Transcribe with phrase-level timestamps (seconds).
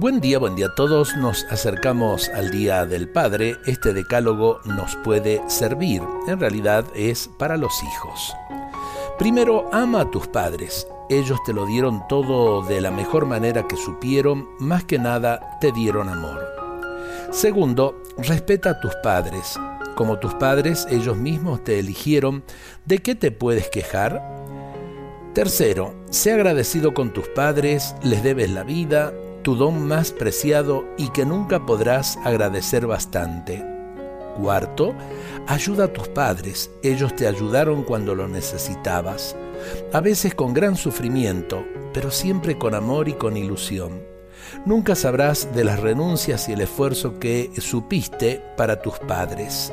[0.00, 1.16] Buen día, buen día a todos.
[1.16, 3.56] Nos acercamos al Día del Padre.
[3.66, 6.00] Este decálogo nos puede servir.
[6.28, 8.32] En realidad es para los hijos.
[9.18, 10.86] Primero, ama a tus padres.
[11.10, 15.72] Ellos te lo dieron todo de la mejor manera que supieron, más que nada te
[15.72, 16.46] dieron amor.
[17.32, 19.58] Segundo, respeta a tus padres.
[19.96, 22.44] Como tus padres, ellos mismos te eligieron,
[22.84, 24.22] ¿de qué te puedes quejar?
[25.34, 29.12] Tercero, sé agradecido con tus padres, les debes la vida,
[29.48, 33.64] tu don más preciado y que nunca podrás agradecer bastante.
[34.36, 34.94] Cuarto,
[35.46, 39.34] ayuda a tus padres, ellos te ayudaron cuando lo necesitabas,
[39.94, 44.02] a veces con gran sufrimiento, pero siempre con amor y con ilusión.
[44.66, 49.72] Nunca sabrás de las renuncias y el esfuerzo que supiste para tus padres.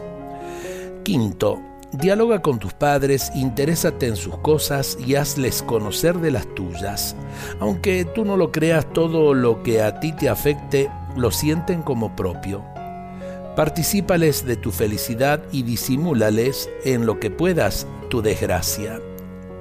[1.03, 1.59] Quinto,
[1.99, 7.15] Dialoga con tus padres, interésate en sus cosas y hazles conocer de las tuyas.
[7.61, 12.13] Aunque tú no lo creas, todo lo que a ti te afecte lo sienten como
[12.13, 12.65] propio.
[13.55, 18.99] Particípales de tu felicidad y disimúlales en lo que puedas tu desgracia.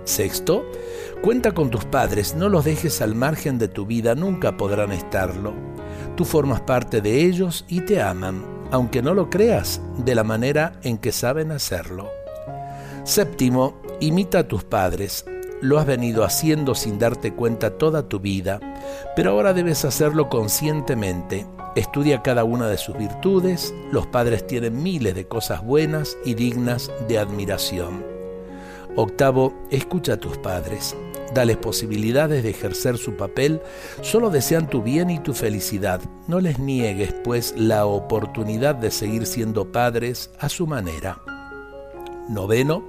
[0.03, 0.65] Sexto,
[1.23, 5.55] cuenta con tus padres, no los dejes al margen de tu vida, nunca podrán estarlo.
[6.17, 10.73] Tú formas parte de ellos y te aman, aunque no lo creas, de la manera
[10.83, 12.11] en que saben hacerlo.
[13.05, 15.27] Séptimo, imita a tus padres.
[15.61, 18.61] Lo has venido haciendo sin darte cuenta toda tu vida,
[19.15, 21.47] pero ahora debes hacerlo conscientemente.
[21.77, 26.91] Estudia cada una de sus virtudes, los padres tienen miles de cosas buenas y dignas
[27.07, 28.03] de admiración.
[28.97, 30.97] Octavo, escucha a tus padres,
[31.35, 33.61] dales posibilidades de ejercer su papel,
[34.01, 36.01] solo desean tu bien y tu felicidad.
[36.27, 41.21] No les niegues, pues, la oportunidad de seguir siendo padres a su manera.
[42.29, 42.85] Noveno,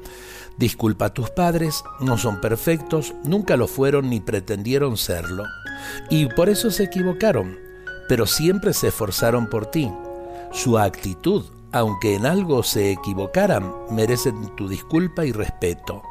[0.57, 5.43] disculpa a tus padres, no son perfectos, nunca lo fueron ni pretendieron serlo.
[6.09, 7.57] Y por eso se equivocaron,
[8.07, 9.91] pero siempre se esforzaron por ti.
[10.51, 16.01] Su actitud, aunque en algo se equivocaran, merecen tu disculpa y respeto.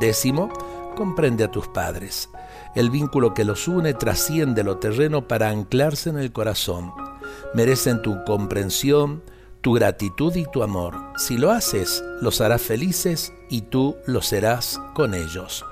[0.00, 0.50] Décimo,
[0.96, 2.30] comprende a tus padres.
[2.74, 6.92] El vínculo que los une trasciende lo terreno para anclarse en el corazón.
[7.54, 9.22] Merecen tu comprensión,
[9.60, 10.96] tu gratitud y tu amor.
[11.16, 15.64] Si lo haces, los harás felices y tú lo serás con ellos.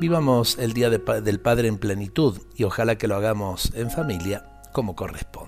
[0.00, 4.96] Vivamos el Día del Padre en plenitud y ojalá que lo hagamos en familia como
[4.96, 5.41] corresponde.